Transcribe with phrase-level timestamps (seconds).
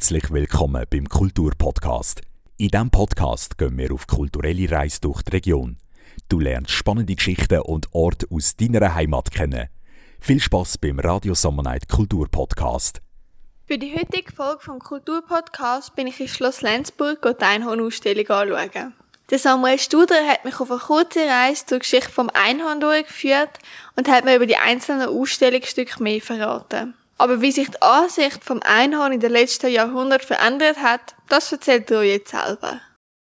[0.00, 2.22] Herzlich willkommen beim Kulturpodcast.
[2.56, 5.76] In diesem Podcast gehen wir auf kulturelle Reise durch die Region.
[6.30, 9.68] Du lernst spannende Geschichten und Orte aus deiner Heimat kennen.
[10.18, 13.02] Viel Spaß beim Radio Summer Night Kulturpodcast.
[13.66, 18.94] Für die heutige Folge vom Kulturpodcast bin ich in Schloss Lenzburg die Einhornausstellung anschauen.
[19.28, 23.58] Der Samuel Studer hat mich auf eine kurze Reise zur Geschichte vom Einhorn durchgeführt
[23.96, 26.94] und hat mir über die einzelnen Ausstellungsstücke mehr verraten.
[27.20, 31.90] Aber wie sich die Ansicht vom Einhorn in den letzten Jahrhunderten verändert hat, das erzählt
[31.90, 32.80] er jetzt selber.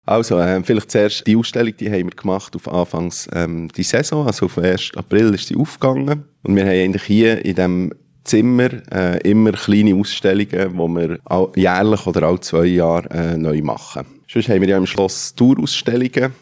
[0.04, 4.26] Also, äh, vielleicht zuerst die Ausstellung, die haben wir gemacht auf Anfangs ähm, die Saison,
[4.26, 4.90] also auf 1.
[4.94, 6.24] April ist sie aufgegangen.
[6.42, 11.18] Und wir haben eigentlich hier in diesem Zimmer äh, immer kleine Ausstellungen, die wir
[11.56, 14.04] jährlich oder alle zwei Jahre äh, neu machen.
[14.30, 16.34] Sonst haben wir ja im Schloss Tourausstellungen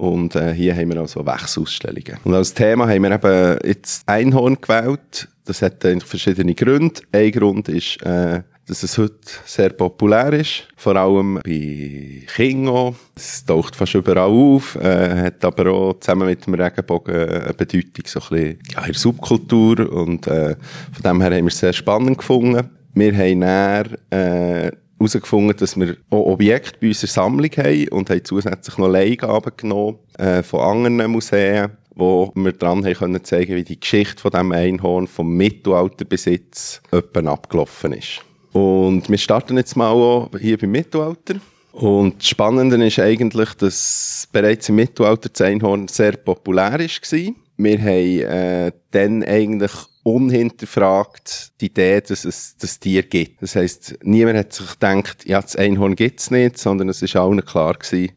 [0.00, 2.18] und äh, hier haben wir also Wechselausstellungen.
[2.24, 5.28] Und als Thema haben wir eben jetzt Einhorn gewählt.
[5.44, 7.02] Das hat eigentlich verschiedene Gründe.
[7.12, 12.94] Ein Grund ist, äh, dass es heute sehr populär ist, vor allem bei Kindern.
[13.14, 18.04] Es taucht fast überall auf, äh, hat aber auch zusammen mit dem Regenbogen eine Bedeutung
[18.06, 20.56] so ein bisschen ja, in der Subkultur und äh,
[20.92, 22.70] von dem her haben wir es sehr spannend gefunden.
[22.94, 28.24] Wir haben dann, äh, herausgefunden, dass wir auch Objekte bei unserer Sammlung haben und haben
[28.24, 33.64] zusätzlich noch Leihgaben genommen äh, von anderen Museen, wo wir dran haben können zeigen, wie
[33.64, 38.20] die Geschichte von dem Einhorn vom Mittelalterbesitz etwa abgelaufen ist.
[38.52, 41.36] Und wir starten jetzt mal hier beim Mittelalter.
[41.72, 47.34] Und das Spannende ist eigentlich, dass bereits im Mittelalter das Einhorn sehr populär war.
[47.56, 49.70] Wir haben äh, dann eigentlich
[50.02, 53.42] unhinterfragt die Idee, dass es das Tier gibt.
[53.42, 57.16] Das heisst, niemand hat sich gedacht, ja, das Einhorn gibt es nicht, sondern es ist
[57.16, 58.12] allen klar gewesen,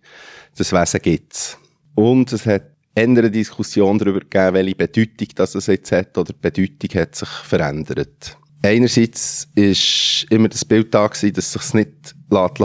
[0.56, 1.58] das Wesen gibt es.
[1.96, 2.64] Und es hat
[2.96, 7.30] eine Diskussion darüber gegeben, welche Bedeutung das es jetzt hat, oder die Bedeutung hat sich
[7.30, 8.38] verändert.
[8.62, 12.16] Einerseits ist immer das Bild da gewesen, dass es sich nicht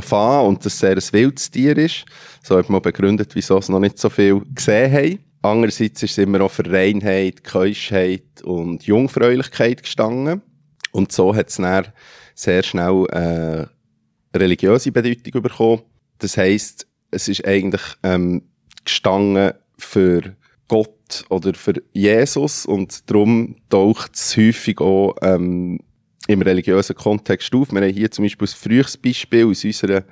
[0.04, 2.04] fahren und dass es sehr ein wildes Tier ist.
[2.42, 5.18] So hat man begründet, wieso es noch nicht so viel gesehen haben.
[5.48, 10.42] Andererseits ist es immer auch für Reinheit, Keuschheit und Jungfräulichkeit gestanden.
[10.92, 11.86] Und so hat es dann
[12.34, 13.66] sehr schnell äh,
[14.36, 15.82] religiöse Bedeutung bekommen.
[16.18, 18.42] Das heisst, es ist eigentlich ähm,
[18.84, 20.36] gestanden für
[20.68, 25.80] Gott oder für Jesus und darum taucht es häufig auch ähm,
[26.26, 27.72] im religiösen Kontext auf.
[27.72, 30.04] Wir haben hier zum Beispiel ein frühes Beispiel aus unserer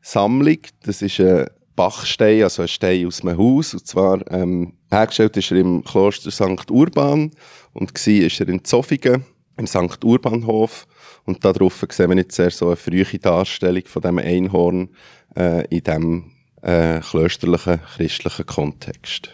[0.00, 0.58] Sammlung.
[0.82, 1.46] Das ist ein
[1.76, 3.74] Bachstein, also ein Stein aus einem Haus.
[3.74, 6.70] Und zwar ähm, hergestellt ist er im Kloster St.
[6.70, 7.30] Urban
[7.72, 9.24] und war ist er in Zofingen
[9.56, 10.04] im St.
[10.04, 10.86] Urbanhof.
[11.24, 14.90] Und darauf sehen wir jetzt sehr so eine frühe Darstellung von dem Einhorn
[15.36, 19.30] äh, in diesem äh, klösterlichen, christlichen Kontext.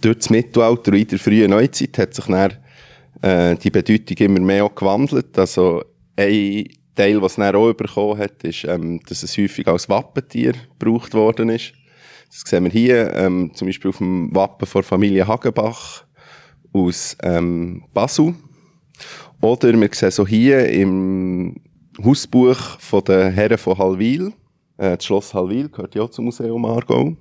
[0.00, 2.52] Durch das Mittelalter und in der frühen Neuzeit hat sich dann
[3.22, 5.38] äh, die Bedeutung immer mehr auch gewandelt.
[5.38, 5.82] Also
[6.16, 11.14] ein Teil, was es auch bekommen hat, ist, ähm, dass es häufig als Wappentier gebraucht
[11.14, 11.72] worden ist.
[12.30, 16.04] Das sehen wir hier, ähm, zum Beispiel auf dem Wappen von Familie Hagenbach
[16.72, 18.34] aus ähm, Basel.
[19.40, 21.56] Oder wir sehen so hier im
[22.02, 24.32] Hausbuch von den Herren von Halwil,
[24.76, 27.16] äh, das Schloss Halwil gehört ja zum Museum Aargau.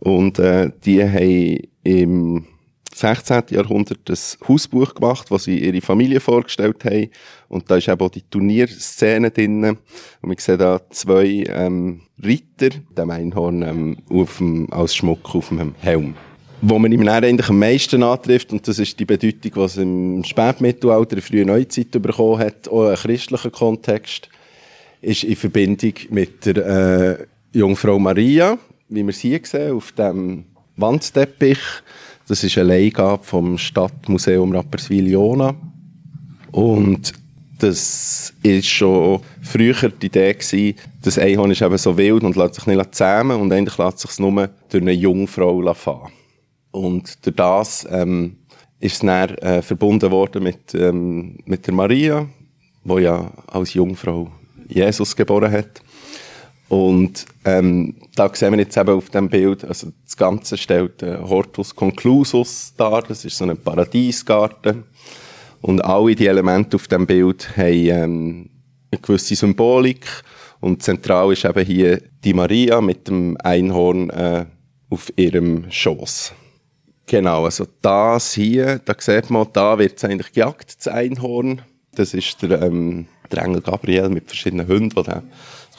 [0.00, 2.46] Und äh, die haben im
[2.94, 3.42] 16.
[3.50, 7.10] Jahrhundert das Hausbuch gemacht, das sie ihre Familie vorgestellt haben.
[7.48, 9.64] Und da ist eben auch die Turnierszene drin.
[9.64, 9.78] Und
[10.22, 15.74] wir sehen da zwei ähm, Ritter, dem Einhorn ähm, auf dem, als Schmuck auf dem
[15.80, 16.14] Helm.
[16.62, 20.22] Wo man ihm dann eigentlich am meisten antrifft, und das ist die Bedeutung, was im
[20.24, 24.28] Spätmittelalter, in frühen Neuzeit bekommen hat, auch einen christlichen Kontext,
[25.00, 27.26] ist in Verbindung mit der äh,
[27.58, 28.58] Jungfrau Maria,
[28.90, 30.44] wie wir sie hier sehen, auf dem
[30.76, 31.58] Wandteppich.
[32.30, 35.52] Das ist eine Leihgabe vom Stadtmuseum Rapperswil-Jona.
[36.52, 37.12] Und
[37.58, 42.54] das ist schon früher die Idee gewesen, das Einhorn ist eben so wild und lässt
[42.54, 46.12] sich nicht zähmen und eigentlich lässt sich es nur durch eine Jungfrau fahren.
[46.70, 48.36] Und durch das ähm,
[48.78, 52.28] ist es dann äh, verbunden worden mit, ähm, mit der Maria,
[52.84, 54.30] die ja als Jungfrau
[54.68, 55.82] Jesus geboren hat.
[56.70, 61.18] Und ähm, da sehen wir jetzt eben auf dem Bild, also das Ganze stellt äh,
[61.18, 64.84] Hortus Conclusus dar, das ist so ein Paradiesgarten.
[65.62, 68.50] Und alle die Elemente auf dem Bild haben ähm,
[68.92, 70.06] eine gewisse Symbolik.
[70.60, 74.46] Und zentral ist eben hier die Maria mit dem Einhorn äh,
[74.90, 76.34] auf ihrem Schoß.
[77.06, 81.62] Genau, also das hier, da sieht man, da wird es eigentlich gejagt, das Einhorn.
[81.96, 85.10] Das ist der, ähm, der Engel Gabriel mit verschiedenen Hunden, die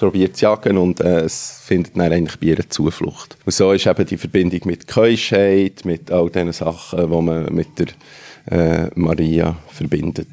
[0.01, 3.37] probiert zu jagen und äh, es findet dann eigentlich bei ihr Zuflucht.
[3.45, 7.67] Und so ist eben die Verbindung mit Keuschheit, mit all diesen Sachen, die man mit
[7.77, 7.87] der
[8.85, 10.27] äh, Maria verbindet.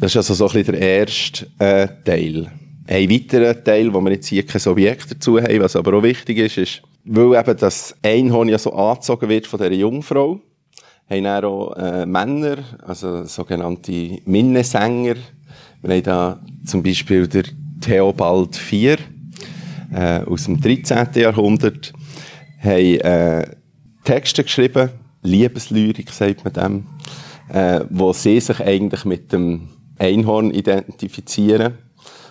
[0.00, 2.50] Das ist also so ein bisschen der erste äh, Teil.
[2.88, 6.38] Ein weiterer Teil, wo wir jetzt hier kein Objekt dazu haben, was aber auch wichtig
[6.38, 10.40] ist, ist, weil eben das Einhorn ja so angezogen wird von dieser Jungfrau,
[11.08, 15.14] haben dann auch äh, Männer, also sogenannte Minnesänger.
[15.80, 17.44] Wir haben da zum Beispiel der
[17.84, 18.98] Theobald IV
[19.92, 21.08] äh, aus dem 13.
[21.14, 21.92] Jahrhundert,
[22.62, 23.46] haben äh,
[24.04, 24.90] Texte geschrieben,
[25.22, 26.86] Liebeslyrik sagt man dem,
[27.54, 31.74] äh, wo sie sich eigentlich mit dem Einhorn identifizieren,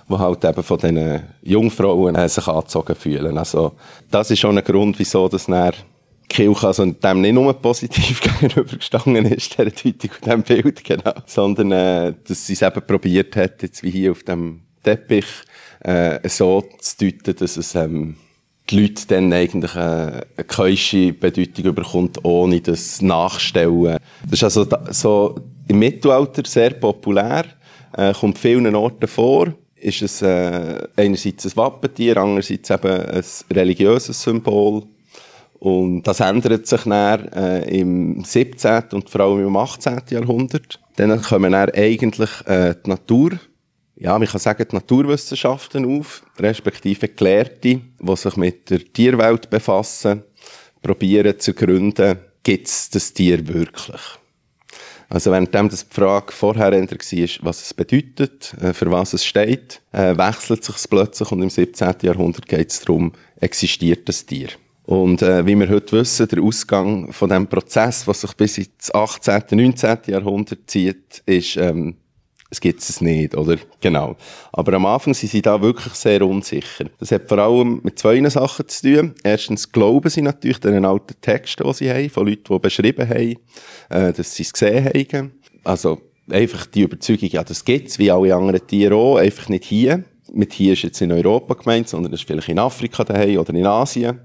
[0.08, 3.38] wo halt eben von diesen Jungfrauen äh, sich angezogen fühlen.
[3.38, 3.74] Also
[4.10, 5.74] das ist schon ein Grund, wieso das dann
[6.30, 11.72] Kirche also dem nicht nur positiv gegenübergestanden ist, der Deutung und diesem Bild, genau, sondern
[11.72, 15.26] äh, dass sie es eben probiert hat, jetzt wie hier auf dem Teppich,
[15.82, 18.16] äh, so zu deuten, dass es ähm,
[18.70, 23.98] die Leute dann eigentlich eine, eine keusche Bedeutung bekommt, ohne das Nachstellen.
[24.24, 25.36] Das ist also da, so
[25.68, 27.46] im Mittelalter sehr populär,
[27.96, 34.22] äh, kommt vielen Orten vor, ist es äh, einerseits ein Wappentier, andererseits eben ein religiöses
[34.22, 34.84] Symbol.
[35.60, 38.84] Und das ändert sich dann äh, im 17.
[38.92, 40.02] und vor allem im 18.
[40.10, 40.80] Jahrhundert.
[40.98, 43.32] Dann kommen dann eigentlich äh, die Natur
[43.96, 50.24] ja, man kann sagen, die Naturwissenschaften auf, respektive Gelehrte, die sich mit der Tierwelt befassen,
[50.82, 54.02] probieren zu gründen, gibt es das Tier wirklich?
[55.10, 56.88] Also währenddem das die Frage vorher war,
[57.42, 61.52] was es bedeutet, äh, für was es steht, äh, wechselt sich es plötzlich und im
[61.52, 61.96] 17.
[62.02, 64.50] Jahrhundert geht es darum, existiert das Tier?
[64.86, 68.94] Und äh, wie wir heute wissen, der Ausgang von dem Prozess, was sich bis ins
[68.94, 69.98] 18., 19.
[70.08, 71.96] Jahrhundert zieht, ist ähm,
[72.54, 73.58] es gibt es nicht, oder?
[73.82, 74.16] Genau.
[74.52, 76.86] Aber am Anfang sind sie da wirklich sehr unsicher.
[77.00, 79.16] Das hat vor allem mit zwei Sachen zu tun.
[79.24, 83.36] Erstens glauben sie natürlich den alten Texten, die sie haben, von Leuten, die beschrieben haben,
[83.90, 85.32] äh, dass sie es gesehen haben.
[85.64, 89.66] Also einfach die Überzeugung, ja, das gibt es, wie alle anderen Tiere auch, einfach nicht
[89.66, 90.04] hier.
[90.32, 93.54] Mit hier ist jetzt in Europa gemeint, sondern es ist vielleicht in Afrika daheim oder
[93.56, 94.20] in Asien.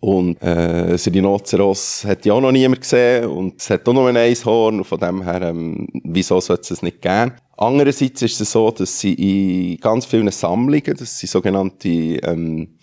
[0.00, 4.08] Und äh, ein Rhinoceros hat ja auch noch niemand gesehen und es hat auch nur
[4.08, 7.32] ein Eishorn von dem her, ähm, wieso sollte es nicht geben?
[7.56, 12.78] Andererseits ist es so, dass sie in ganz vielen Sammlungen, das sind sogenannte ähm,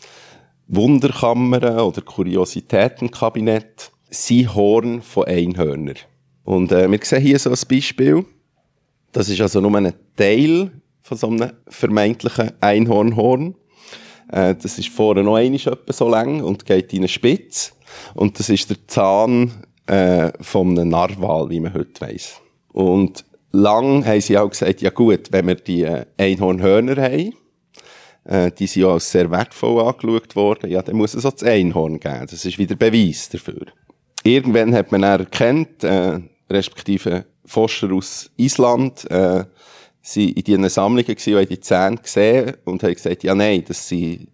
[0.68, 5.96] Wunderkammern oder Kuriositätenkabinette, sind Horn von Einhörnern.
[6.44, 8.26] Und äh, wir sehen hier so ein Beispiel.
[9.14, 10.72] Das ist also nur ein Teil
[11.02, 13.56] von so einem vermeintlichen Einhornhorn.
[14.31, 17.72] Äh, das ist vorne noch einmal so lang und geht in eine Spitze.
[18.13, 19.51] Und das ist der Zahn
[19.88, 22.42] äh, einem Narwal, wie man heute weiss.
[22.72, 27.33] Und lang haben sie auch gesagt, ja gut, wenn wir die äh, Einhornhörner haben,
[28.25, 31.44] äh, die sind ja als sehr wertvoll angeschaut worden, ja, dann muss es auch das
[31.44, 32.28] Einhorn geben.
[32.30, 33.68] Das ist wieder Beweis dafür.
[34.24, 36.19] Irgendwann hat man erkannt, äh,
[36.50, 39.45] respektive Forscher aus Island, äh,
[40.06, 43.88] sie in diesen Sammlungen gewesen, haben die Zähne gesehen und haben gesagt, ja nein, das
[43.88, 44.28] sind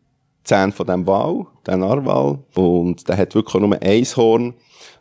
[0.44, 4.54] Zähne von diesem Wal, dem Narwal, und der hat wirklich nur ein Horn,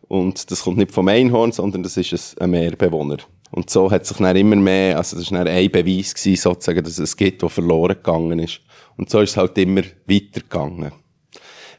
[0.07, 3.19] und das kommt nicht vom Einhorn, sondern das ist ein Meerbewohner.
[3.53, 6.99] Und so hat sich dann immer mehr, also das war ein Beweis gewesen, sozusagen, dass
[6.99, 8.61] es gibt, der verloren gegangen ist.
[8.97, 10.93] Und so ist es halt immer weitergegangen.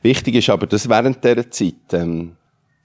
[0.02, 2.36] Wichtig ist aber, dass während dieser Zeit, ähm,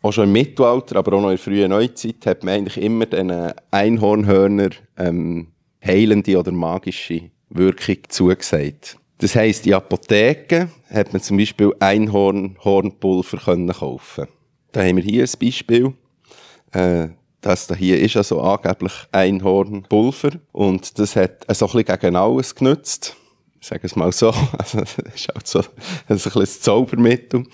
[0.02, 3.06] auch schon im Mittelalter, aber auch noch in der frühen Neuzeit, hat man eigentlich immer
[3.06, 5.48] den Einhornhörner ähm,
[5.86, 8.98] heilende oder magische Wirkung zugesagt.
[9.18, 14.26] Das heisst, in Apotheken hat man zum Beispiel Einhornhornpulver können kaufen.
[14.72, 15.94] Da haben wir hier ein Beispiel.
[16.72, 17.08] Äh,
[17.40, 23.16] das hier ist also angeblich Einhornpulver und das hat so ein bisschen gegen alles genützt.
[23.60, 24.32] Ich sage es mal so.
[24.58, 25.72] Also, das ist halt so, das ist
[26.08, 27.44] ein bisschen das Zaubermittel.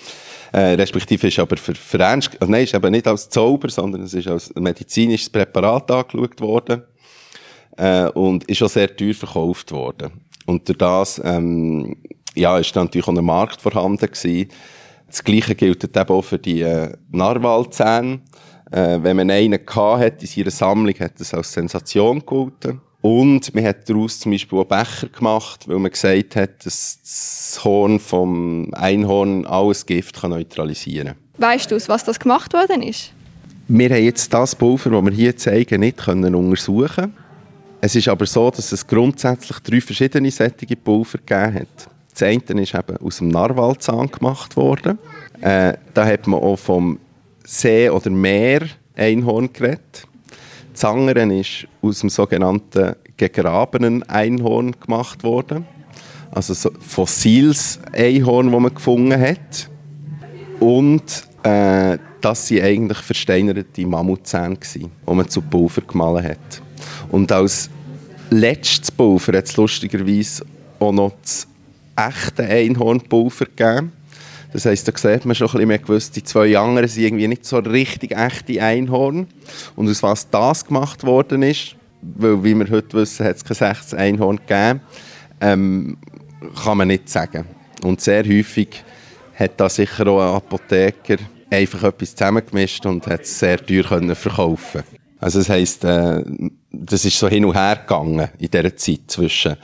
[0.52, 4.02] Äh, respektive ist aber für, für ernst, also nein, ist eben nicht als Zauber, sondern
[4.02, 6.83] es ist als medizinisches Präparat angeschaut worden.
[7.76, 10.12] Äh, und ist auch sehr teuer verkauft worden.
[10.47, 11.97] Und durch das, ähm,
[12.35, 14.49] ja, ist dann natürlich auch ein Markt vorhanden gewesen.
[15.07, 18.21] Das Gleiche gilt eben auch für die äh, Narwalzähne.
[18.71, 22.81] Äh, wenn man einen hat in seiner Sammlung, hat das als Sensation gegolten.
[23.02, 27.61] Und man hat daraus zum Beispiel auch Becher gemacht, weil man gesagt hat, dass das
[27.64, 31.17] Horn vom Einhorn alles Gift kann neutralisieren kann.
[31.38, 33.12] Weißt du, was das gemacht worden ist?
[33.67, 37.14] Wir haben jetzt das Pulver, das wir hier zeigen, nicht können untersuchen.
[37.84, 41.90] Es ist aber so, dass es grundsätzlich drei verschiedene sättige Pulver gegeben hat.
[42.12, 45.00] Das eine ist eben aus dem Narwalzahn gemacht worden.
[45.40, 47.00] Äh, da hat man auch vom
[47.42, 50.06] See- oder Meer-Einhorn geredet.
[50.72, 55.66] Das andere ist aus dem sogenannten gegrabenen Einhorn gemacht worden.
[56.30, 59.68] Also so fossiles Einhorn, das man gefunden hat.
[60.60, 66.62] Und äh, das waren eigentlich versteinerte Mammutzähne, die man zu Pulver gemahlen hat.
[67.12, 67.71] Und als
[68.31, 70.45] letztes Pulver hat es lustigerweise
[70.81, 71.47] auch noch das
[71.95, 73.92] echte Einhornpulver gegeben.
[74.52, 77.28] Das heisst, da sieht man schon ein bisschen mehr gewusst, die zwei anderen sind irgendwie
[77.28, 79.26] nicht so richtig echte Einhorn.
[79.76, 83.71] Und aus was das gemacht worden ist, weil wie wir heute wissen, hat es kein
[83.71, 84.81] echtes Einhorn gegeben,
[85.40, 85.99] ähm,
[86.64, 87.45] kann man nicht sagen.
[87.83, 88.83] Und sehr häufig
[89.35, 91.16] hat da sicher auch ein Apotheker
[91.50, 94.83] einfach etwas zusammengemischt und hat es sehr teuer können verkaufen
[95.23, 96.25] Also das heisst, äh,
[96.73, 99.57] das ist so hin und her gegangen in dieser Zeit zwischen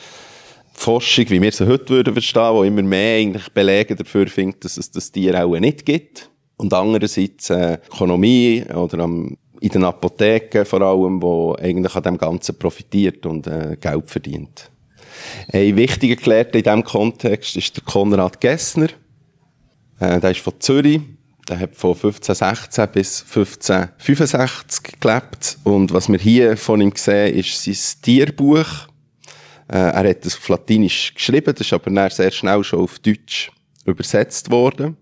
[0.72, 4.76] Forschung, wie wir sie heute würden verstehen, wo immer mehr eigentlich Belege dafür findet, dass
[4.76, 6.30] es das Tier auch nicht gibt.
[6.58, 12.18] Und andererseits äh, Ökonomie oder am, in den Apotheken vor allem, wo eigentlich an dem
[12.18, 14.70] Ganzen profitiert und äh, Geld verdient.
[15.52, 18.90] Ein wichtiger Gelehrter in diesem Kontext ist der Konrad Gessner.
[19.98, 21.00] Äh, der ist von Zürich.
[21.48, 25.58] Der hat von 1516 bis 1565 gelebt.
[25.64, 28.66] Und was wir hier von ihm sehen, ist sein Tierbuch.
[29.68, 32.98] Äh, er hat das auf Latinisch geschrieben, das ist aber dann sehr schnell schon auf
[32.98, 33.50] Deutsch
[33.86, 34.96] übersetzt worden.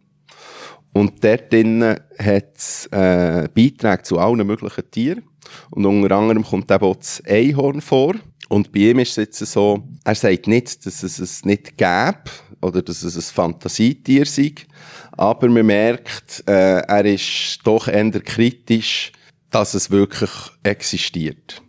[0.93, 5.25] Und dort drinnen hat es äh, Beiträge zu allen möglichen Tieren.
[5.71, 8.15] Und unter anderem kommt eben auch das Einhorn vor.
[8.49, 12.23] Und bei ihm ist es jetzt so, er sagt nicht, dass es es nicht gäbe
[12.61, 14.55] oder dass es ein Fantasietier sei,
[15.13, 19.13] aber man merkt, äh, er ist doch eher kritisch,
[19.51, 20.31] dass es wirklich
[20.63, 21.63] existiert.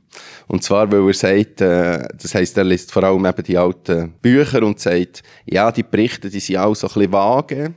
[0.47, 4.13] Und zwar, weil er sagt, äh, das heisst, er liest vor allem eben die alten
[4.21, 7.73] Bücher und sagt, ja, die Berichte, die sind auch so ein bisschen vage.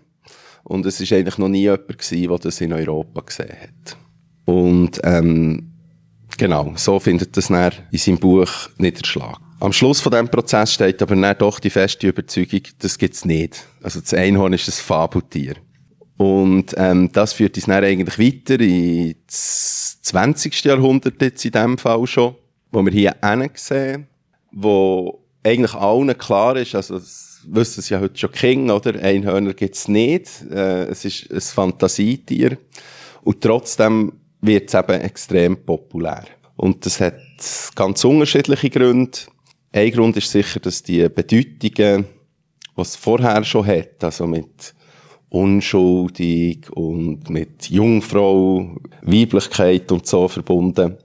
[0.63, 3.97] Und es ist eigentlich noch nie jemand gewesen, der das in Europa gesehen hat.
[4.45, 5.73] Und, ähm,
[6.39, 9.41] genau, so findet das dann in seinem Buch Niederschlag.
[9.61, 13.67] Am Schluss von diesem Prozess steht aber dann doch die feste Überzeugung, das gibt's nicht.
[13.83, 15.55] Also das Einhorn ist ein Fabeltier.
[16.17, 20.65] Und ähm, das führt uns dann eigentlich weiter ins 20.
[20.65, 22.35] Jahrhundert jetzt in dem Fall schon
[22.71, 23.17] wo wir hier
[23.55, 24.07] sehen,
[24.53, 29.01] wo eigentlich allen klar ist, also das wissen sie ja heute schon King, oder?
[29.01, 30.29] Einhörner gibt's nicht.
[30.51, 32.59] Äh, es ist ein Fantasietier.
[33.23, 36.25] Und trotzdem wird es eben extrem populär.
[36.57, 37.15] Und das hat
[37.75, 39.19] ganz unterschiedliche Gründe.
[39.73, 42.07] Ein Grund ist sicher, dass die Bedeutungen,
[42.75, 44.75] was es vorher schon hat, also mit
[45.29, 50.97] unschuldig und mit Jungfrau, Weiblichkeit und so verbunden,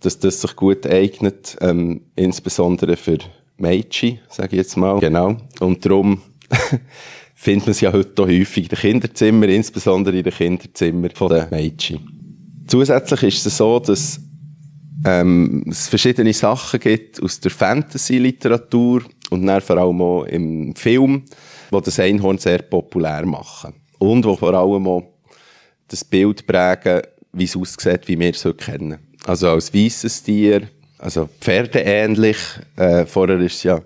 [0.00, 3.18] dass das sich gut eignet, ähm, insbesondere für
[3.56, 5.00] Mädchen, sage ich jetzt mal.
[5.00, 5.36] Genau.
[5.58, 6.22] Und darum
[7.34, 12.64] findet man es ja heute häufig in den Kinderzimmern, insbesondere in den Kinderzimmern der Mädchen.
[12.68, 14.20] Zusätzlich ist es so, dass
[15.04, 21.24] ähm, es verschiedene Sachen gibt aus der Fantasy-Literatur und dann vor allem auch im Film,
[21.72, 23.74] die das Einhorn sehr populär machen.
[23.98, 25.02] Und wo vor allem auch
[25.88, 28.98] das Bild prägen, wie es aussieht, wie wir es heute kennen.
[29.24, 30.68] Also als weißes Tier,
[30.98, 32.36] also pferdeähnlich.
[32.76, 33.80] Äh, vorher ist es ja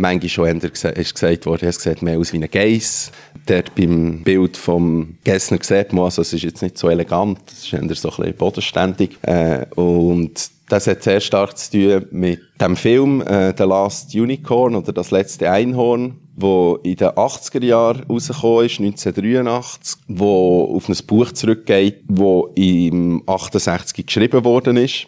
[0.00, 3.12] manchmal schon eher ist gesagt worden, es sieht mehr aus wie ein Geiss.
[3.46, 7.64] Dort beim Bild vom Gessner sieht man, also es ist jetzt nicht so elegant, es
[7.64, 9.18] ist eher so ein bisschen bodenständig.
[9.22, 14.76] Äh, und das hat sehr stark zu tun mit dem Film äh, The Last Unicorn
[14.76, 20.96] oder Das letzte Einhorn wo in den 80er Jahren rausgekommen ist, 1983, wo auf ein
[21.06, 25.06] Buch zurückgeht, wo im 68 geschrieben worden ist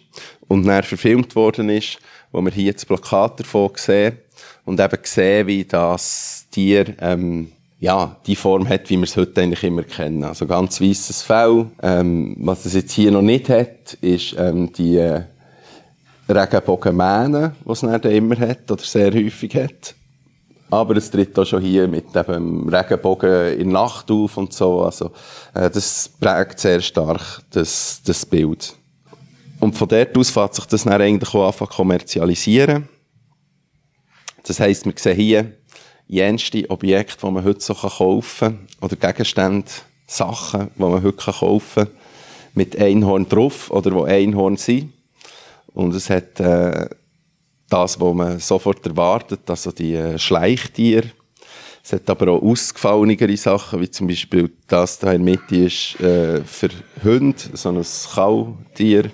[0.49, 1.99] und dann verfilmt worden ist,
[2.33, 4.19] wo wir hier das Plakat davon sehen
[4.73, 9.43] und eben sehen, wie das Tier ähm, ja, die Form hat, wie wir es heute
[9.43, 10.25] eigentlich immer kennen.
[10.25, 11.67] Also ganz weißes Fell.
[11.83, 15.25] Ähm, was es jetzt hier noch nicht hat, ist ähm, die äh,
[16.29, 19.95] Regenbogenmähne, die es dann immer hat oder sehr häufig hat.
[20.71, 24.85] Aber es tritt auch schon hier mit dem Regenbogen in der Nacht auf und so.
[24.85, 25.11] Also,
[25.53, 28.75] äh, das prägt sehr stark das, das Bild.
[29.61, 32.89] Und von dort aus fängt sich das dann eigentlich auch kommerzialisieren.
[34.45, 35.53] Das heisst, wir sehen hier
[36.09, 39.71] jenste Objekte, die man heute so kaufen kann, oder Gegenstände,
[40.07, 41.95] Sachen, die man heute kaufen kann,
[42.55, 44.93] mit Einhorn drauf, oder wo Einhorn sind.
[45.75, 46.89] Und es hat, äh,
[47.69, 51.11] das, was man sofort erwartet, also die äh, Schleichtiere.
[51.83, 55.99] Es hat aber auch ausgefallenere Sachen, wie zum Beispiel das da in der Mitte ist
[56.01, 56.69] äh, für
[57.03, 57.85] Hunde, so ein
[58.15, 59.11] Kautier.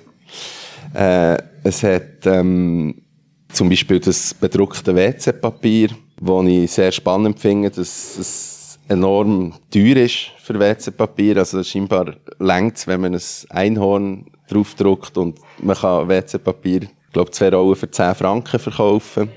[0.92, 3.02] Äh, es hat ähm,
[3.52, 5.90] zum Beispiel das bedruckte WC-Papier,
[6.20, 11.38] das ich sehr spannend finde, dass es enorm teuer ist für WC-Papier.
[11.38, 17.48] Also scheinbar längt wenn man ein Einhorn draufdruckt und man kann WC-Papier ich glaube, zwei
[17.48, 19.30] Rollen für 10 Franken verkaufen.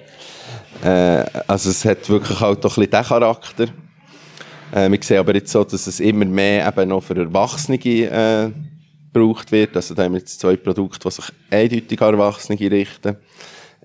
[0.84, 3.68] Äh, also es hat wirklich halt doch ein bisschen diesen Charakter.
[4.74, 8.52] Äh, wir sehen aber jetzt so, dass es immer mehr eben noch für Erwachsene äh,
[9.14, 9.76] gebraucht wird.
[9.78, 13.16] Also da haben wir jetzt zwei Produkte, die sich eindeutig an Erwachsene richten.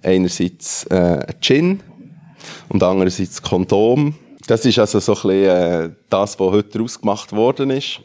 [0.06, 1.82] Einerseits äh, ein Gin,
[2.68, 4.14] und andererseits Kondom.
[4.46, 8.00] Das ist also so ein bisschen äh, das, was heute ausgemacht worden ist.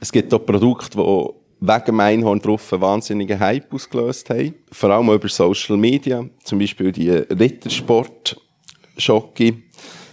[0.00, 1.28] Es gibt auch Produkte, die
[1.64, 4.56] wegen dem Einhorn drauf einen wahnsinnigen Hype ausgelöst haben.
[4.70, 6.24] Vor allem über Social Media.
[6.42, 9.54] Zum Beispiel die Rittersport-Schocke,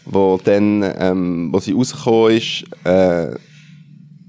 [0.06, 3.32] wo dann, ähm, wo sie rausgekommen ist, äh,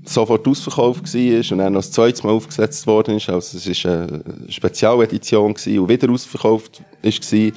[0.04, 3.28] sofort ausverkauft war und dann noch das zweite Mal aufgesetzt worden ist.
[3.28, 7.52] Also es war eine Spezialedition und wieder ausverkauft war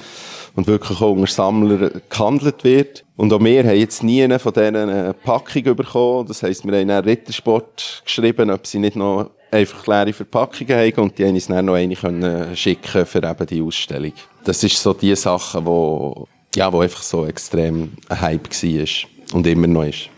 [0.56, 3.04] und wirklich auch unter Sammlern gehandelt wird.
[3.16, 6.26] Und auch wir haben jetzt nie eine von diesen Packungen bekommen.
[6.26, 11.02] Das heisst, wir haben einen Rittersport geschrieben, ob sie nicht noch einfach leere Verpackungen haben
[11.02, 14.12] und die haben uns dann noch eine können schicken für eben die Ausstellung.
[14.44, 18.86] Das ist so die Sache, wo, ja, wo einfach so extrem ein Hype war
[19.32, 20.08] und immer noch ist.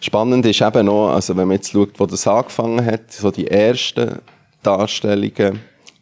[0.00, 3.46] Spannend ist eben noch, also wenn man jetzt schaut, wo das angefangen hat, so die
[3.46, 4.20] ersten
[4.62, 5.60] Darstellungen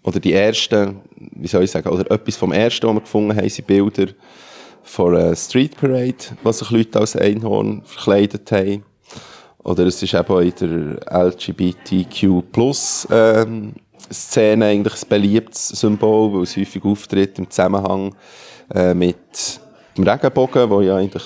[0.09, 3.49] oder die ersten, wie soll ich sagen, oder etwas vom ersten, was wir gefunden haben,
[3.49, 4.07] sind Bilder
[4.83, 8.85] von einer Street Parade, wo sich Leute als Einhorn verkleidet haben.
[9.63, 12.43] Oder es ist eben in der LGBTQ
[13.11, 13.75] ähm,
[14.11, 18.15] Szene eigentlich ein beliebtes Symbol, weil es häufig auftritt im Zusammenhang
[18.75, 19.61] äh, mit
[19.99, 21.25] dem Regenbogen, wo ja eigentlich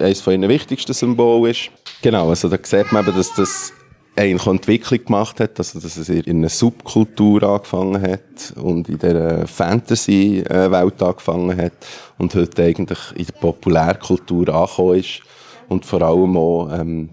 [0.00, 1.70] eines von ihren wichtigsten Symbolen ist.
[2.02, 3.72] Genau, also da sieht man eben, dass das
[4.16, 9.46] eigentlich Entwicklung gemacht hat, also dass es in einer Subkultur angefangen hat und in der
[9.46, 11.72] Fantasy-Welt angefangen hat
[12.18, 15.20] und heute eigentlich in der Populärkultur angekommen ist
[15.68, 17.10] und vor allem auch ähm,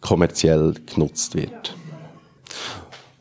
[0.00, 1.76] kommerziell genutzt wird.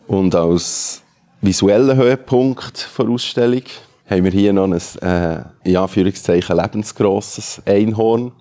[0.08, 1.02] Und als
[1.42, 3.64] visueller Höhepunkt der Ausstellung
[4.10, 8.32] haben wir hier noch ein, äh, in Anführungszeichen, lebensgrosses Einhorn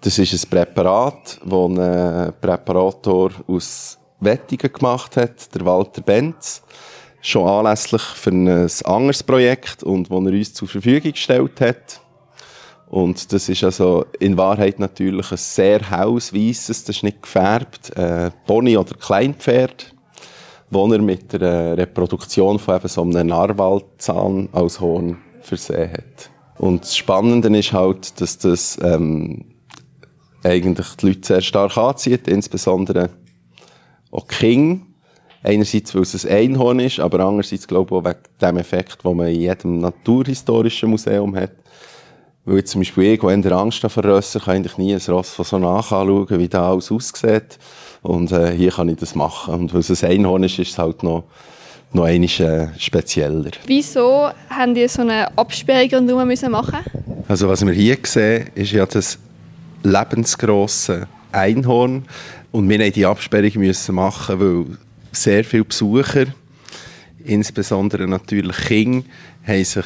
[0.00, 6.62] das ist ein Präparat, das ein Präparator aus Wettingen gemacht hat, der Walter Benz,
[7.20, 12.00] schon anlässlich für ein anderes Projekt und das er uns zur Verfügung gestellt hat.
[12.88, 17.96] Und das ist also in Wahrheit natürlich ein sehr helles, weisses, das ist nicht gefärbt,
[17.96, 19.92] äh, Pony oder Kleinpferd,
[20.70, 26.30] wo er mit der Reproduktion von eben so einem Narwalzahn als Horn versehen hat.
[26.58, 29.44] Und das Spannende ist halt, dass das ähm,
[30.44, 33.10] eigentlich die Leute sehr stark anzieht, insbesondere
[34.10, 34.86] auch King.
[35.42, 39.16] Einerseits, weil es ein Einhorn ist, aber andererseits, glaube ich, auch wegen dem Effekt, den
[39.16, 41.52] man in jedem naturhistorischen Museum hat.
[42.44, 45.44] Weil jetzt zum Beispiel ich, der Angst vor Rösser, kann eigentlich nie ein Ross von
[45.44, 47.58] so nach anschauen, wie da alles aussieht.
[48.02, 49.54] Und äh, hier kann ich das machen.
[49.54, 51.24] Und weil es ein Einhorn ist, ist es halt noch,
[51.92, 53.50] noch einmal äh, spezieller.
[53.66, 56.78] Wieso haben die so eine Absperrung rundherum müssen machen?
[57.26, 59.18] Also was wir hier sehen, ist ja das
[59.82, 62.04] lebensgrossen Einhorn.
[62.56, 64.78] Und wir mussten die Absperrung müssen machen, weil
[65.12, 66.24] sehr viele Besucher,
[67.22, 69.04] insbesondere natürlich Kinder,
[69.62, 69.84] sich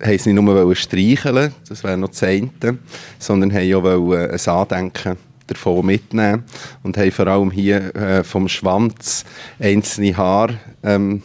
[0.00, 2.78] haben nicht nur streicheln das wäre noch eine,
[3.18, 5.16] sondern haben auch ein Andenken
[5.48, 6.44] davon mitnehmen
[6.84, 9.24] und haben vor allem hier äh, vom Schwanz
[9.58, 11.20] einzelne Haare ähm,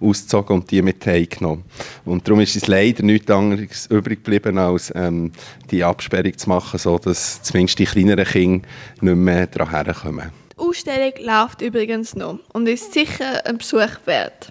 [0.00, 1.64] ausgezogen und die mit heimgenommen.
[2.04, 5.32] Und darum ist es leider nichts anderes übrig geblieben, als ähm,
[5.70, 8.68] die Absperrung zu machen, sodass zumindest die kleineren Kinder
[9.00, 10.30] nicht mehr daran herkommen.
[10.52, 14.50] Die Ausstellung läuft übrigens noch und ist sicher ein Besuch wert.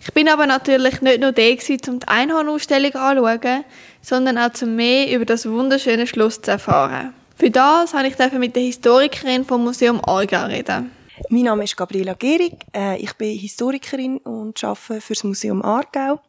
[0.00, 1.42] Ich bin aber natürlich nicht nur da,
[1.88, 3.64] um die Einhornausstellung anzuschauen,
[4.00, 7.14] sondern auch zum mehr über das wunderschöne Schloss zu erfahren.
[7.36, 10.90] Für das habe ich mit der Historikerin vom Museum Aargau reden.
[11.32, 12.52] Mein Name ist Gabriela Gehrig.
[12.76, 16.20] Äh, ich bin Historikerin und arbeite für das Museum Aargau.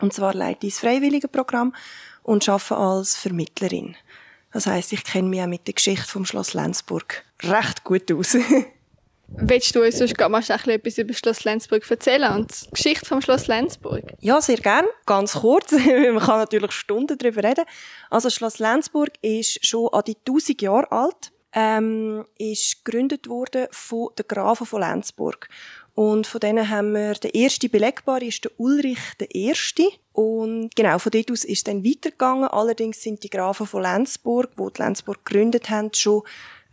[0.00, 1.74] Und zwar leite ich das Freiwilligenprogramm
[2.22, 3.96] und arbeite als Vermittlerin.
[4.52, 8.36] Das heißt, ich kenne mich auch mit der Geschichte vom Schloss Lenzburg recht gut aus.
[9.26, 13.48] Willst du uns sonst mal etwas über Schloss Lenzburg erzählen und die Geschichte vom Schloss
[13.48, 14.04] Lenzburg?
[14.20, 14.86] Ja, sehr gern.
[15.06, 15.72] Ganz kurz.
[15.72, 17.64] Man kann natürlich Stunden darüber reden.
[18.10, 24.10] Also Schloss Lenzburg ist schon an die 1000 Jahre alt ähm, ist gegründet worden von
[24.16, 25.48] den Grafen von Lenzburg.
[25.94, 29.88] Und von denen haben wir, der erste belegbare ist der Ulrich der Erste.
[30.12, 32.48] Und genau, von dort aus ist dann weitergegangen.
[32.48, 36.22] Allerdings sind die Grafen von Lenzburg, die die Lenzburg gegründet haben, schon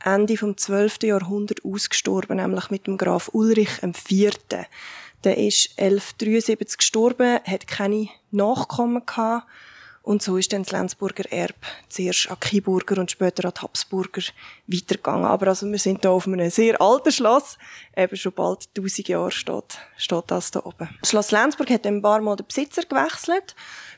[0.04, 1.04] Ende vom 12.
[1.04, 4.38] Jahrhundert ausgestorben, nämlich mit dem Graf Ulrich IV.
[5.24, 9.48] Der ist 1173 gestorben, hat keine Nachkommen gehabt
[10.04, 11.56] und so ist dann das Lenzburger Erb
[11.88, 14.22] zuerst an Kiburger und später an die Habsburger
[14.68, 15.26] weitergegangen.
[15.26, 17.58] Aber also wir sind hier auf einem sehr alten Schloss.
[17.96, 20.89] Eben schon bald 1000 Jahre steht, steht das da oben.
[21.00, 23.56] Das Schloss Lenzburg hat ein paar Mal den Besitzer gewechselt,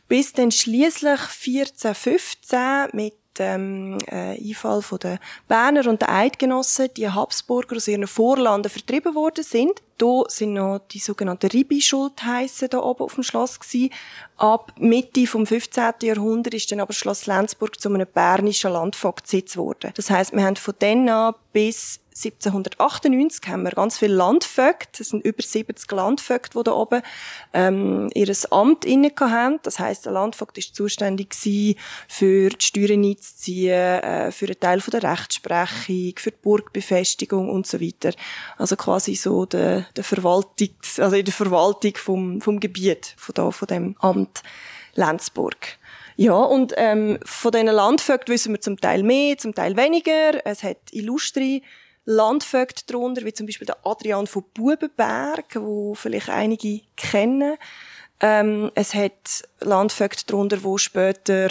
[0.07, 7.09] bis dann schließlich 1415 mit dem äh, Einfall von der Berner und der Eidgenossen die
[7.09, 9.81] Habsburger aus ihren Vorlanden vertrieben worden sind.
[9.97, 13.91] Da sind noch die sogenannten Ribi-Schultheissen da oben auf dem Schloss gewesen.
[14.37, 15.93] Ab Mitte vom 15.
[16.01, 19.91] Jahrhundert ist dann aber Schloss Lenzburg zu einem bernischen Landvogtsitz geworden.
[19.95, 25.09] Das heißt, wir haben von dann an bis 1798 haben wir ganz viele Landvögte, es
[25.09, 27.01] sind über 70 Landvögte, die da oben
[27.53, 29.59] ähm, ihr Amt inne haben.
[29.63, 34.91] Das heißt, der Landvogt ist zuständig für die Steuern einzuziehen, äh, für einen Teil von
[34.91, 38.13] der Rechtsprechung, für die Burgbefestigung und so weiter.
[38.57, 43.51] Also quasi so der, der Verwaltung, also in der Verwaltung vom, vom Gebiet von da,
[43.51, 44.41] von dem Amt
[44.93, 45.77] Lenzburg.
[46.15, 50.45] Ja, und ähm, von diesen Landvögten wissen wir zum Teil mehr, zum Teil weniger.
[50.45, 51.59] Es hat illustre
[52.05, 57.57] Landvögte darunter, wie zum Beispiel der Adrian von Bubenberg, wo vielleicht einige kennen.
[58.19, 61.49] Ähm, es hat Landvögte darunter, wo später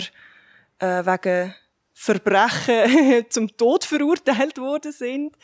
[0.79, 1.55] äh, wegen
[1.93, 5.37] Verbrechen zum Tod verurteilt worden sind.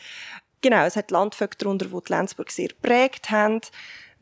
[0.61, 3.61] Genau, es hat Landvögte darunter, die die Lenzburg sehr prägt haben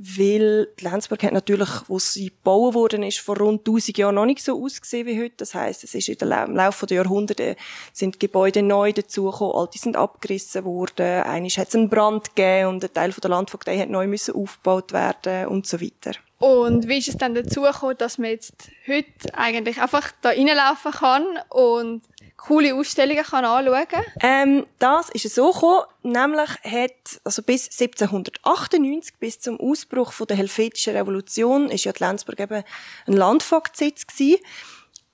[0.01, 4.25] weil die Lenzburg hat natürlich, wo sie gebaut worden ist, vor rund 1000 Jahren noch
[4.25, 5.35] nicht so ausgesehen wie heute.
[5.37, 7.57] Das heißt, es ist im Laufe der Jahrhunderte
[7.91, 12.83] sind Gebäude neu dazugekommen, alte sind abgerissen worden, einisch hat es einen Brand gegeben und
[12.83, 16.11] ein Teil der Landvogtei hat neu müssen aufgebaut werden und so weiter.
[16.39, 20.91] Und wie ist es dann dazu gekommen, dass man jetzt heute eigentlich einfach da reinlaufen
[20.93, 22.03] kann und
[22.39, 24.03] coole Ausstellungen kann anschauen kann?
[24.21, 30.37] Ähm, das ist so gekommen, nämlich hat, also bis 1798, bis zum Ausbruch von der
[30.37, 32.63] Helvetischen Revolution, ist ja die Lenzburg eben
[33.07, 34.41] ein Landvogtsitz gewesen.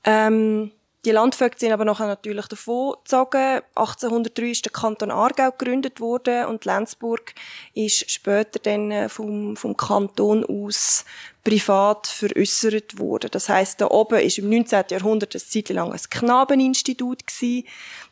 [0.03, 0.71] Ähm,
[1.05, 3.61] die Landvögte sind aber nachher natürlich davon gezogen.
[3.75, 7.35] 1803 ist der Kanton Aargau gegründet worden und Lenzburg
[7.75, 11.05] ist später dann äh, vom, vom Kanton aus
[11.45, 13.29] privat veräussert worden.
[13.31, 14.86] Das heißt, da oben ist im 19.
[14.89, 17.67] Jahrhundert eine Zeit lang ein Knabeninstitut gewesen.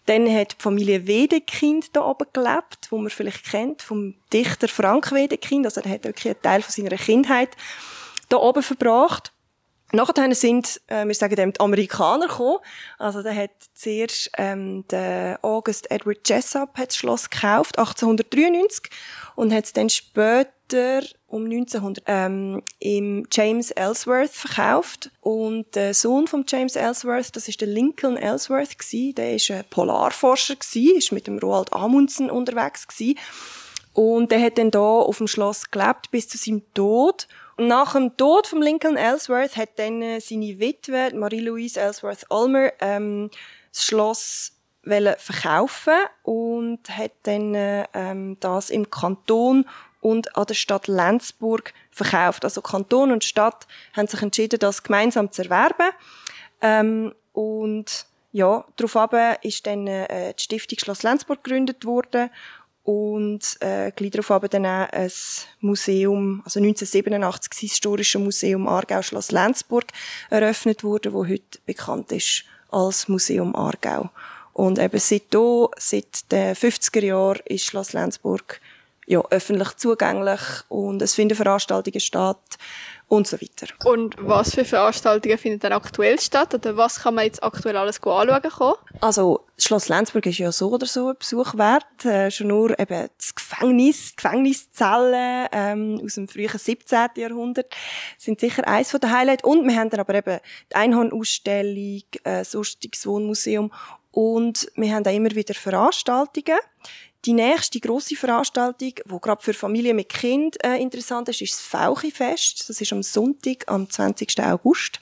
[0.06, 5.12] Dann hat die Familie Wedekind da oben gelebt, wo man vielleicht kennt, vom Dichter Frank
[5.12, 5.66] Wedekind.
[5.66, 7.50] Also er hat wirklich einen Teil von seiner Kindheit
[8.30, 9.34] da oben verbracht.
[9.96, 12.58] Nachher sind, äh, wir sagen dem, die Amerikaner gekommen.
[12.98, 18.92] Also, da hat zuerst, ähm, der August Edward Jessup hat das Schloss gekauft, 1893,
[19.36, 20.50] und hat es dann später,
[21.28, 25.12] um 1900, ähm, im James Ellsworth verkauft.
[25.22, 29.64] Und der Sohn von James Ellsworth, das ist der Lincoln Ellsworth gewesen, der ist ein
[29.70, 33.18] Polarforscher gewesen, ist mit dem Roald Amundsen unterwegs gewesen.
[33.94, 37.28] Und der hat dann da auf dem Schloss gelebt bis zu seinem Tod.
[37.58, 42.72] Und nach dem Tod von Lincoln Ellsworth hat dann äh, seine Witwe, Marie-Louise Ellsworth Ulmer,
[42.80, 43.30] ähm,
[43.72, 44.52] das Schloss
[44.84, 49.66] verkaufen und hat dann äh, ähm, das im Kanton
[50.04, 52.44] und an der Stadt Lenzburg verkauft.
[52.44, 55.92] Also Kanton und Stadt haben sich entschieden, das gemeinsam zu erwerben.
[56.62, 62.30] Ähm, und ja, daraufhin ist dann äh, die Stiftung Schloss Lenzburg gegründet worden
[62.84, 65.12] und äh, gleich darauf dann auch ein
[65.62, 69.86] Museum, also 1987 das Historische Museum Aargau Schloss Lenzburg
[70.30, 74.10] eröffnet wurde, wo heute bekannt ist als Museum Aargau.
[74.52, 78.60] Und eben seit da, seit den 50er Jahren ist Schloss Lenzburg
[79.06, 80.40] ja, öffentlich zugänglich
[80.70, 82.58] und es finden Veranstaltungen statt
[83.08, 83.68] und so weiter.
[83.86, 86.54] Und was für Veranstaltungen finden dann aktuell statt?
[86.54, 88.76] Oder was kann man jetzt aktuell alles anschauen kommen?
[89.02, 92.06] Also, Schloss Lenzburg ist ja so oder so ein Besuch wert.
[92.06, 97.10] Äh, schon nur eben das Gefängnis, die Gefängniszellen ähm, aus dem frühen 17.
[97.18, 97.74] Jahrhundert
[98.18, 99.44] sind sicher eins von den Highlights.
[99.44, 100.40] Und wir haben dann aber eben
[100.72, 103.72] die Einhornausstellung, äh, sonstiges Wohnmuseum
[104.12, 106.60] und wir haben auch immer wieder Veranstaltungen.
[107.26, 111.62] Die nächste grosse Veranstaltung, die gerade für Familien mit Kind äh, interessant ist, ist das
[111.62, 112.70] Fauchi-Fest.
[112.70, 114.44] Das ist am Sonntag, am 20.
[114.44, 115.00] August.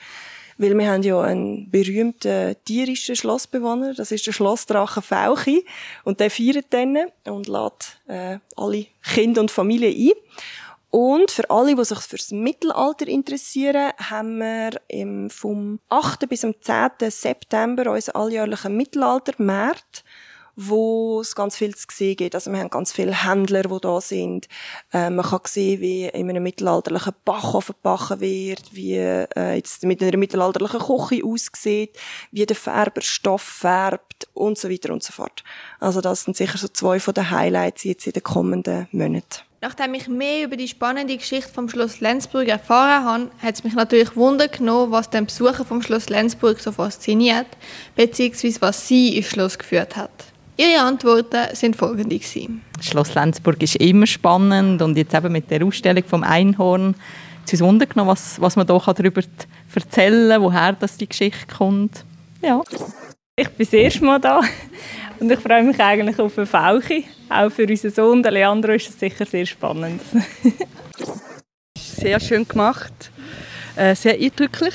[0.59, 5.65] Weil wir haben ja einen berühmten tierischen Schlossbewohner, das ist der Schlossdrache Fauchi.
[6.03, 10.21] Und der feiert dann und lädt äh, alle Kinder und Familien ein.
[10.91, 16.29] Und für alle, die sich fürs Mittelalter interessieren, haben wir im, vom 8.
[16.29, 17.09] bis zum 10.
[17.09, 20.03] September unseren alljährlichen Mittelaltermarkt
[20.55, 22.35] wo es ganz viel zu sehen gibt.
[22.35, 24.47] Also wir haben ganz viele Händler, die da sind.
[24.93, 30.01] Äh, man kann sehen, wie in einem mittelalterlichen Backofen gebacken wird, wie äh, jetzt mit
[30.01, 31.97] einer mittelalterlichen Küche aussieht,
[32.31, 35.43] wie der Färber Stoff färbt und so weiter und so fort.
[35.79, 39.43] Also das sind sicher so zwei von den Highlights jetzt in den kommenden Monaten.
[39.63, 43.75] Nachdem ich mehr über die spannende Geschichte vom Schloss Lenzburg erfahren habe, hat es mich
[43.75, 47.45] natürlich Wunder genommen, was den Besucher vom Schloss Lenzburg so fasziniert,
[47.95, 50.30] beziehungsweise was sie ins Schloss geführt hat.
[50.57, 52.19] Ihre Antworten sind folgende.
[52.81, 56.95] Schloss Lenzburg ist immer spannend und jetzt eben mit der Ausstellung vom Einhorn
[57.45, 59.21] zu uns Wunder genommen, was, was man hier darüber
[59.73, 62.03] erzählen kann, woher das die Geschichte kommt.
[62.41, 62.61] Ja.
[63.35, 64.41] Ich bin das erste Mal da
[65.19, 67.03] und ich freue mich eigentlich auf eine Fauche.
[67.29, 70.01] Auch für unseren Sohn, der Leandro, ist es sicher sehr spannend.
[71.75, 73.11] sehr schön gemacht,
[73.75, 74.73] äh, sehr eindrücklich.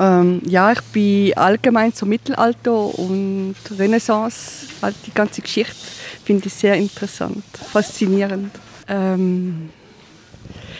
[0.00, 5.76] Ähm, ja, ich bin allgemein zum Mittelalter und Renaissance, halt die ganze Geschichte
[6.24, 8.50] finde ich sehr interessant, faszinierend.
[8.88, 9.68] Ähm,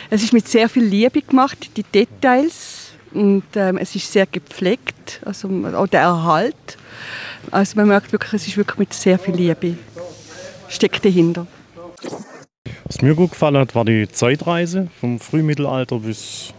[0.09, 5.21] es ist mit sehr viel Liebe gemacht, die Details und ähm, es ist sehr gepflegt,
[5.25, 6.79] also auch der Erhalt.
[7.51, 9.77] Also man merkt wirklich, es ist wirklich mit sehr viel Liebe
[10.69, 11.47] steckt dahinter.
[12.85, 16.55] Was mir gut gefallen hat, war die Zeitreise vom Frühmittelalter bis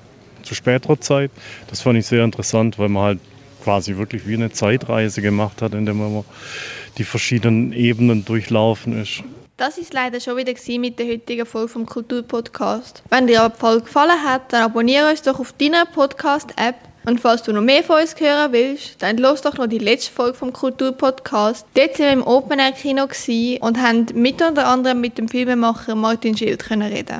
[0.52, 1.32] zu späterer Zeit.
[1.70, 3.20] Das fand ich sehr interessant, weil man halt
[3.64, 6.26] quasi wirklich wie eine Zeitreise gemacht hat, indem man
[6.98, 9.24] die verschiedenen Ebenen durchlaufen ist.
[9.56, 13.04] Das ist leider schon wieder mit der heutigen Folge vom Kulturpodcast.
[13.10, 17.44] Wenn dir die Folge gefallen hat, dann abonniere uns doch auf deiner Podcast-App und falls
[17.44, 20.52] du noch mehr von uns hören willst, dann los doch noch die letzte Folge vom
[20.52, 21.66] Kulturpodcast.
[21.74, 23.08] Dort waren wir im Open Air Kino
[23.62, 27.20] und haben mit unter anderem mit dem Filmemacher Martin Schild reden.